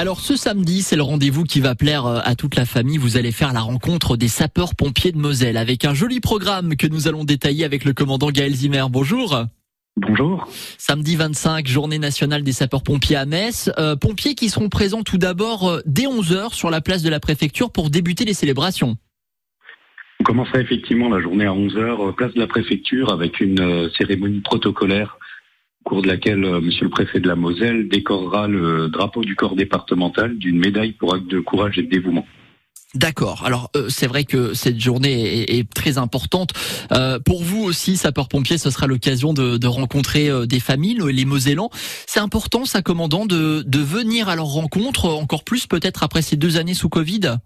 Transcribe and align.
Alors 0.00 0.20
ce 0.20 0.34
samedi, 0.34 0.80
c'est 0.80 0.96
le 0.96 1.02
rendez-vous 1.02 1.44
qui 1.44 1.60
va 1.60 1.74
plaire 1.74 2.06
euh, 2.06 2.20
à 2.24 2.34
toute 2.34 2.54
la 2.54 2.64
famille. 2.64 2.96
Vous 2.96 3.18
allez 3.18 3.32
faire 3.32 3.52
la 3.52 3.60
rencontre 3.60 4.16
des 4.16 4.28
sapeurs-pompiers 4.28 5.12
de 5.12 5.18
Moselle 5.18 5.58
avec 5.58 5.84
un 5.84 5.92
joli 5.92 6.20
programme 6.20 6.74
que 6.74 6.86
nous 6.86 7.06
allons 7.06 7.22
détailler 7.22 7.66
avec 7.66 7.84
le 7.84 7.92
commandant 7.92 8.30
Gaël 8.30 8.54
Zimmer. 8.54 8.84
Bonjour. 8.88 9.44
Bonjour. 9.98 10.48
Samedi 10.78 11.16
25, 11.16 11.68
journée 11.68 11.98
nationale 11.98 12.42
des 12.42 12.52
sapeurs-pompiers 12.52 13.16
à 13.16 13.26
Metz. 13.26 13.70
Euh, 13.76 13.94
pompiers 13.94 14.34
qui 14.34 14.48
seront 14.48 14.70
présents 14.70 15.02
tout 15.02 15.18
d'abord 15.18 15.68
euh, 15.68 15.80
dès 15.84 16.04
11h 16.04 16.54
sur 16.54 16.70
la 16.70 16.80
place 16.80 17.02
de 17.02 17.10
la 17.10 17.20
préfecture 17.20 17.70
pour 17.70 17.90
débuter 17.90 18.24
les 18.24 18.32
célébrations. 18.32 18.96
On 20.20 20.24
commencera 20.24 20.60
effectivement 20.60 21.10
la 21.10 21.20
journée 21.20 21.44
à 21.44 21.52
11h, 21.52 22.14
place 22.14 22.32
de 22.32 22.40
la 22.40 22.46
préfecture, 22.46 23.12
avec 23.12 23.38
une 23.38 23.90
cérémonie 23.98 24.40
protocolaire 24.40 25.18
cours 25.90 26.02
de 26.02 26.06
laquelle 26.06 26.44
euh, 26.44 26.60
Monsieur 26.60 26.84
le 26.84 26.90
préfet 26.90 27.18
de 27.18 27.26
la 27.26 27.34
Moselle 27.34 27.88
décorera 27.88 28.46
le 28.46 28.88
drapeau 28.88 29.22
du 29.22 29.34
corps 29.34 29.56
départemental 29.56 30.38
d'une 30.38 30.56
médaille 30.56 30.92
pour 30.92 31.12
acte 31.14 31.26
de 31.26 31.40
courage 31.40 31.80
et 31.80 31.82
de 31.82 31.88
dévouement. 31.88 32.24
D'accord. 32.94 33.42
Alors 33.44 33.70
euh, 33.76 33.88
c'est 33.88 34.06
vrai 34.06 34.22
que 34.22 34.54
cette 34.54 34.78
journée 34.78 35.58
est, 35.58 35.68
très 35.68 35.98
importante. 35.98 36.52
Euh, 36.92 37.18
pour 37.18 37.42
vous 37.42 37.64
aussi, 37.64 37.96
sapeurs-pompiers, 37.96 38.58
ce 38.58 38.70
sera 38.70 38.86
l'occasion 38.86 39.34
de, 39.34 39.66
rencontrer 39.66 40.30
des 40.46 40.60
familles, 40.60 41.00
les 41.12 41.24
Mosellans. 41.24 41.70
C'est 42.06 42.20
important, 42.20 42.64
ça, 42.64 42.82
commandant, 42.82 43.26
de, 43.26 43.62
de 43.66 43.78
venir 43.80 44.28
à 44.28 44.36
leur 44.36 44.46
rencontre, 44.46 45.06
encore 45.06 45.42
plus 45.42 45.66
peut-être 45.66 46.04
après 46.04 46.22
ces 46.22 46.36
deux 46.36 46.56
années 46.56 46.74
sous 46.74 46.88
Covid? 46.88 47.38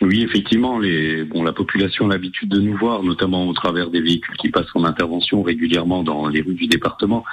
Oui, 0.00 0.22
effectivement, 0.22 0.78
les, 0.78 1.24
bon, 1.24 1.42
la 1.42 1.52
population 1.52 2.06
a 2.06 2.12
l'habitude 2.12 2.48
de 2.48 2.60
nous 2.60 2.76
voir, 2.78 3.02
notamment 3.02 3.46
au 3.46 3.52
travers 3.52 3.90
des 3.90 4.00
véhicules 4.00 4.36
qui 4.36 4.50
passent 4.50 4.74
en 4.74 4.84
intervention 4.84 5.42
régulièrement 5.42 6.02
dans 6.02 6.28
les 6.28 6.40
rues 6.40 6.54
du 6.54 6.66
département. 6.66 7.24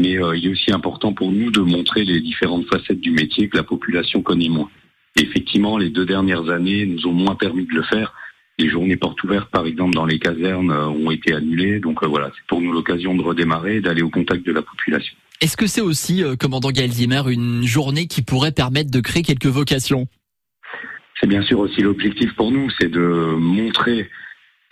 Mais 0.00 0.18
euh, 0.18 0.36
il 0.36 0.46
est 0.46 0.50
aussi 0.50 0.72
important 0.72 1.12
pour 1.12 1.30
nous 1.30 1.50
de 1.50 1.60
montrer 1.60 2.04
les 2.04 2.20
différentes 2.20 2.66
facettes 2.66 3.00
du 3.00 3.10
métier 3.10 3.48
que 3.48 3.56
la 3.56 3.62
population 3.62 4.22
connaît 4.22 4.48
moins. 4.48 4.70
effectivement, 5.16 5.76
les 5.76 5.90
deux 5.90 6.06
dernières 6.06 6.48
années 6.48 6.86
nous 6.86 7.06
ont 7.06 7.12
moins 7.12 7.34
permis 7.34 7.66
de 7.66 7.74
le 7.74 7.82
faire. 7.82 8.14
Les 8.58 8.70
journées 8.70 8.96
portes 8.96 9.22
ouvertes, 9.24 9.50
par 9.50 9.66
exemple, 9.66 9.94
dans 9.94 10.06
les 10.06 10.18
casernes, 10.18 10.70
euh, 10.70 10.86
ont 10.86 11.10
été 11.10 11.34
annulées. 11.34 11.80
Donc 11.80 12.02
euh, 12.02 12.06
voilà, 12.06 12.30
c'est 12.34 12.46
pour 12.48 12.62
nous 12.62 12.72
l'occasion 12.72 13.14
de 13.14 13.22
redémarrer, 13.22 13.80
d'aller 13.80 14.02
au 14.02 14.08
contact 14.08 14.46
de 14.46 14.52
la 14.52 14.62
population. 14.62 15.14
Est-ce 15.42 15.56
que 15.56 15.66
c'est 15.66 15.80
aussi, 15.80 16.22
commandant 16.38 16.70
Gaël 16.70 16.90
Zimmer, 16.90 17.22
une 17.28 17.66
journée 17.66 18.06
qui 18.06 18.22
pourrait 18.22 18.52
permettre 18.52 18.90
de 18.90 19.00
créer 19.00 19.22
quelques 19.22 19.46
vocations? 19.46 20.06
C'est 21.18 21.26
bien 21.26 21.42
sûr 21.42 21.58
aussi 21.58 21.82
l'objectif 21.82 22.34
pour 22.34 22.50
nous, 22.50 22.68
c'est 22.78 22.90
de 22.90 23.34
montrer 23.38 24.08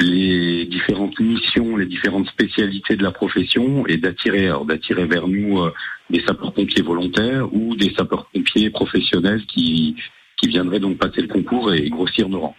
les 0.01 0.67
différentes 0.67 1.19
missions, 1.19 1.77
les 1.77 1.87
différentes 1.87 2.29
spécialités 2.29 2.97
de 2.97 3.03
la 3.03 3.11
profession 3.11 3.87
et 3.87 3.97
d'attirer, 3.97 4.51
d'attirer 4.67 5.07
vers 5.07 5.27
nous 5.27 5.59
euh, 5.59 5.73
des 6.11 6.23
sapeurs-pompiers 6.27 6.83
volontaires 6.83 7.53
ou 7.53 7.75
des 7.75 7.93
sapeurs-pompiers 7.97 8.71
professionnels 8.71 9.45
qui, 9.47 9.97
qui 10.41 10.49
viendraient 10.49 10.81
donc 10.81 10.99
passer 10.99 11.21
le 11.23 11.29
concours 11.29 11.73
et 11.73 11.89
grossir 11.91 12.29
nos 12.29 12.41
rangs. 12.41 12.57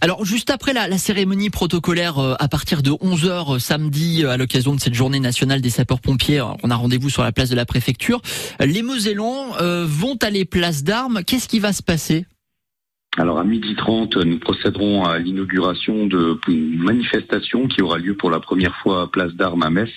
Alors 0.00 0.24
juste 0.24 0.50
après 0.50 0.74
la, 0.74 0.86
la 0.86 0.98
cérémonie 0.98 1.48
protocolaire 1.48 2.18
euh, 2.18 2.34
à 2.38 2.48
partir 2.48 2.82
de 2.82 2.90
11h 2.90 3.54
euh, 3.54 3.58
samedi 3.58 4.24
à 4.26 4.36
l'occasion 4.36 4.74
de 4.74 4.80
cette 4.80 4.94
journée 4.94 5.20
nationale 5.20 5.62
des 5.62 5.70
sapeurs-pompiers, 5.70 6.42
on 6.62 6.70
a 6.70 6.76
rendez-vous 6.76 7.08
sur 7.08 7.22
la 7.22 7.32
place 7.32 7.48
de 7.48 7.56
la 7.56 7.64
préfecture. 7.64 8.20
Les 8.60 8.82
Mosellans 8.82 9.56
vont 9.86 10.16
aller 10.22 10.44
place 10.44 10.84
d'armes. 10.84 11.22
Qu'est-ce 11.26 11.48
qui 11.48 11.60
va 11.60 11.72
se 11.72 11.82
passer? 11.82 12.26
Alors 13.16 13.38
à 13.38 13.44
midi 13.44 13.76
30, 13.76 14.16
nous 14.16 14.38
procéderons 14.38 15.04
à 15.04 15.18
l'inauguration 15.18 16.06
de 16.06 16.36
une 16.48 16.82
manifestation 16.82 17.68
qui 17.68 17.80
aura 17.80 17.98
lieu 17.98 18.16
pour 18.16 18.30
la 18.30 18.40
première 18.40 18.74
fois 18.76 19.02
à 19.02 19.06
Place 19.06 19.32
d'Armes 19.34 19.62
à 19.62 19.70
Metz. 19.70 19.90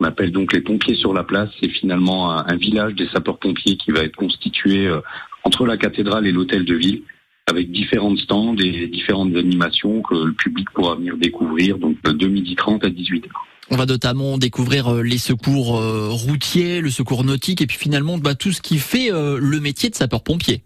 On 0.00 0.04
appelle 0.04 0.32
donc 0.32 0.52
les 0.52 0.60
pompiers 0.60 0.96
sur 0.96 1.14
la 1.14 1.22
place. 1.22 1.50
C'est 1.60 1.68
finalement 1.68 2.32
un, 2.32 2.56
village 2.56 2.94
des 2.94 3.06
sapeurs-pompiers 3.08 3.76
qui 3.76 3.92
va 3.92 4.00
être 4.00 4.16
constitué 4.16 4.88
euh, 4.88 5.00
entre 5.44 5.64
la 5.64 5.76
cathédrale 5.76 6.26
et 6.26 6.32
l'hôtel 6.32 6.64
de 6.64 6.74
ville, 6.74 7.02
avec 7.46 7.70
différentes 7.70 8.18
stands 8.18 8.56
et 8.56 8.88
différentes 8.88 9.36
animations 9.36 10.02
que 10.02 10.14
le 10.14 10.32
public 10.32 10.68
pourra 10.70 10.96
venir 10.96 11.16
découvrir, 11.18 11.78
donc 11.78 12.02
de 12.02 12.26
midi 12.26 12.56
30 12.56 12.82
à 12.84 12.88
18h. 12.88 13.28
On 13.70 13.76
va 13.76 13.86
notamment 13.86 14.38
découvrir 14.38 14.88
euh, 14.88 15.02
les 15.02 15.18
secours 15.18 15.78
euh, 15.78 16.08
routiers, 16.10 16.80
le 16.80 16.90
secours 16.90 17.22
nautique 17.22 17.62
et 17.62 17.66
puis 17.68 17.78
finalement 17.78 18.18
bah, 18.18 18.34
tout 18.34 18.50
ce 18.50 18.60
qui 18.60 18.78
fait 18.78 19.10
le 19.12 19.60
métier 19.60 19.88
de 19.88 19.94
sapeur-pompier. 19.94 20.64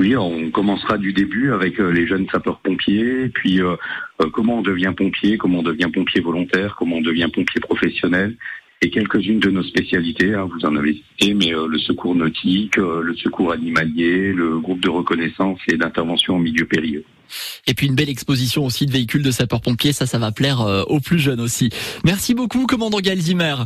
Oui, 0.00 0.16
on 0.16 0.50
commencera 0.50 0.96
du 0.96 1.12
début 1.12 1.52
avec 1.52 1.78
euh, 1.78 1.90
les 1.90 2.06
jeunes 2.06 2.26
sapeurs-pompiers, 2.32 3.28
puis 3.28 3.60
euh, 3.60 3.76
euh, 4.22 4.30
comment 4.32 4.60
on 4.60 4.62
devient 4.62 4.94
pompier, 4.96 5.36
comment 5.36 5.58
on 5.58 5.62
devient 5.62 5.90
pompier 5.92 6.22
volontaire, 6.22 6.74
comment 6.78 6.96
on 6.96 7.02
devient 7.02 7.28
pompier 7.30 7.60
professionnel, 7.60 8.34
et 8.80 8.88
quelques-unes 8.88 9.40
de 9.40 9.50
nos 9.50 9.62
spécialités, 9.62 10.32
hein, 10.32 10.48
vous 10.50 10.64
en 10.64 10.74
avez 10.76 10.94
cité, 10.94 11.34
mais 11.34 11.50
le 11.50 11.78
secours 11.78 12.14
nautique, 12.14 12.76
le 12.76 13.14
secours 13.14 13.52
animalier, 13.52 14.32
le 14.32 14.58
groupe 14.58 14.80
de 14.80 14.88
reconnaissance 14.88 15.58
et 15.68 15.76
d'intervention 15.76 16.36
en 16.36 16.38
milieu 16.38 16.64
périlleux. 16.64 17.04
Et 17.66 17.74
puis 17.74 17.86
une 17.86 17.94
belle 17.94 18.08
exposition 18.08 18.64
aussi 18.64 18.86
de 18.86 18.92
véhicules 18.92 19.22
de 19.22 19.30
sapeurs-pompiers, 19.30 19.92
ça, 19.92 20.06
ça 20.06 20.18
va 20.18 20.32
plaire 20.32 20.60
aux 20.88 21.00
plus 21.00 21.18
jeunes 21.18 21.40
aussi. 21.40 21.68
Merci 22.06 22.32
beaucoup, 22.32 22.64
commandant 22.64 23.00
Galzimer. 23.00 23.56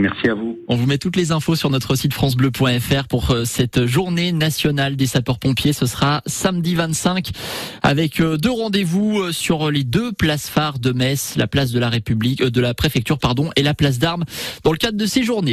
Merci 0.00 0.28
à 0.28 0.34
vous. 0.34 0.58
On 0.66 0.76
vous 0.76 0.86
met 0.86 0.96
toutes 0.96 1.16
les 1.16 1.30
infos 1.30 1.56
sur 1.56 1.68
notre 1.68 1.94
site 1.94 2.14
francebleu.fr 2.14 3.06
pour 3.06 3.30
euh, 3.32 3.44
cette 3.44 3.84
journée 3.84 4.32
nationale 4.32 4.96
des 4.96 5.06
sapeurs-pompiers. 5.06 5.74
Ce 5.74 5.84
sera 5.84 6.22
samedi 6.24 6.74
25 6.74 7.30
avec 7.82 8.20
euh, 8.20 8.38
deux 8.38 8.50
rendez-vous 8.50 9.20
euh, 9.20 9.32
sur 9.32 9.70
les 9.70 9.84
deux 9.84 10.12
places 10.12 10.48
phares 10.48 10.78
de 10.78 10.92
Metz, 10.92 11.34
la 11.36 11.46
place 11.46 11.70
de 11.72 11.78
la 11.78 11.90
République, 11.90 12.42
de 12.42 12.60
la 12.60 12.72
préfecture, 12.72 13.18
pardon, 13.18 13.50
et 13.56 13.62
la 13.62 13.74
place 13.74 13.98
d'Armes 13.98 14.24
dans 14.64 14.72
le 14.72 14.78
cadre 14.78 14.96
de 14.96 15.06
ces 15.06 15.22
journées. 15.22 15.48